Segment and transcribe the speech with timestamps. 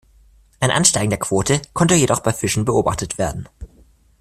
[0.59, 3.47] Ein Ansteigen der Quote konnte jedoch bei Fischen beobachtet werden.